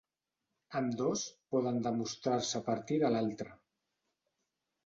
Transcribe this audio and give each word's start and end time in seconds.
Ambdós 0.79 1.25
poden 1.55 1.77
demostrar-se 1.89 2.57
a 2.61 2.65
partir 2.71 3.01
de 3.05 3.15
l'altre. 3.17 3.55